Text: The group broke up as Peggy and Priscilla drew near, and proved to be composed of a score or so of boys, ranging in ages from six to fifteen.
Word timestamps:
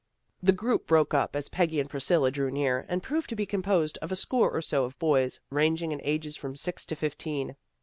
The 0.41 0.51
group 0.51 0.87
broke 0.87 1.13
up 1.13 1.35
as 1.35 1.47
Peggy 1.47 1.79
and 1.79 1.87
Priscilla 1.87 2.31
drew 2.31 2.49
near, 2.49 2.87
and 2.89 3.03
proved 3.03 3.29
to 3.29 3.35
be 3.35 3.45
composed 3.45 3.99
of 4.01 4.11
a 4.11 4.15
score 4.15 4.49
or 4.51 4.59
so 4.59 4.83
of 4.83 4.97
boys, 4.97 5.39
ranging 5.51 5.91
in 5.91 6.01
ages 6.03 6.35
from 6.35 6.55
six 6.55 6.87
to 6.87 6.95
fifteen. 6.95 7.55